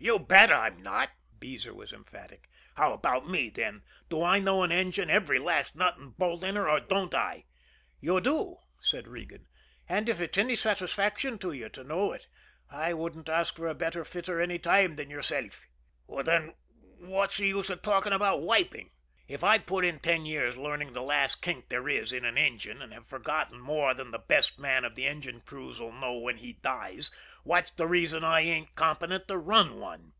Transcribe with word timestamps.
"You 0.00 0.18
bet, 0.18 0.52
I'm 0.52 0.82
not!" 0.82 1.12
Beezer 1.38 1.72
was 1.72 1.90
emphatic. 1.90 2.50
"How 2.74 2.92
about 2.92 3.26
me, 3.26 3.48
then? 3.48 3.84
Do 4.10 4.22
I 4.22 4.38
know 4.38 4.62
an 4.62 4.70
engine, 4.70 5.08
every 5.08 5.38
last 5.38 5.76
nut 5.76 5.96
and 5.96 6.14
bolt 6.18 6.42
in 6.42 6.56
her, 6.56 6.68
or 6.68 6.78
don't 6.78 7.14
I?" 7.14 7.46
"You 8.00 8.20
do," 8.20 8.58
said 8.82 9.08
Regan. 9.08 9.46
"And 9.88 10.06
if 10.10 10.20
it's 10.20 10.36
any 10.36 10.56
satisfaction 10.56 11.38
to 11.38 11.52
you 11.52 11.70
to 11.70 11.84
know 11.84 12.12
it, 12.12 12.28
I 12.68 12.92
wouldn't 12.92 13.30
ask 13.30 13.56
for 13.56 13.66
a 13.66 13.72
better 13.74 14.04
fitter 14.04 14.42
any 14.42 14.58
time 14.58 14.96
than 14.96 15.08
yourself." 15.08 15.62
"Then, 16.06 16.52
what's 16.98 17.38
the 17.38 17.48
use 17.48 17.70
of 17.70 17.80
talking 17.80 18.12
about 18.12 18.42
wiping? 18.42 18.90
If 19.26 19.42
I've 19.42 19.64
put 19.64 19.86
in 19.86 20.00
ten 20.00 20.26
years 20.26 20.54
learning 20.54 20.92
the 20.92 21.00
last 21.00 21.40
kink 21.40 21.70
there 21.70 21.88
is 21.88 22.12
in 22.12 22.26
an 22.26 22.36
engine, 22.36 22.82
and 22.82 22.92
have 22.92 23.06
forgotten 23.06 23.58
more 23.58 23.94
than 23.94 24.10
the 24.10 24.18
best 24.18 24.58
man 24.58 24.84
of 24.84 24.96
the 24.96 25.06
engine 25.06 25.40
crews 25.40 25.80
'll 25.80 25.92
know 25.92 26.18
when 26.18 26.36
he 26.36 26.52
dies, 26.52 27.10
what's 27.42 27.70
the 27.70 27.86
reason 27.86 28.22
I 28.22 28.42
ain't 28.42 28.74
competent 28.74 29.26
to 29.28 29.38
run 29.38 29.80
one?" 29.80 30.12